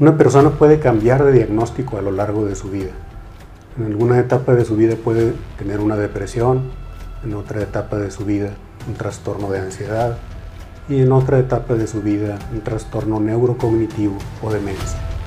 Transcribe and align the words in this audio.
Una 0.00 0.16
persona 0.16 0.50
puede 0.50 0.78
cambiar 0.78 1.24
de 1.24 1.32
diagnóstico 1.32 1.98
a 1.98 2.02
lo 2.02 2.12
largo 2.12 2.44
de 2.44 2.54
su 2.54 2.70
vida. 2.70 2.92
En 3.76 3.86
alguna 3.86 4.20
etapa 4.20 4.54
de 4.54 4.64
su 4.64 4.76
vida 4.76 4.94
puede 4.94 5.32
tener 5.58 5.80
una 5.80 5.96
depresión, 5.96 6.70
en 7.24 7.34
otra 7.34 7.62
etapa 7.62 7.98
de 7.98 8.12
su 8.12 8.24
vida 8.24 8.50
un 8.86 8.94
trastorno 8.94 9.50
de 9.50 9.58
ansiedad 9.58 10.16
y 10.88 11.00
en 11.00 11.10
otra 11.10 11.40
etapa 11.40 11.74
de 11.74 11.88
su 11.88 12.00
vida 12.00 12.38
un 12.52 12.60
trastorno 12.60 13.18
neurocognitivo 13.18 14.16
o 14.40 14.52
demencia. 14.52 15.17